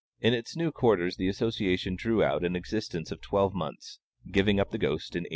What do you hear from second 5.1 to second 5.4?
in 1840.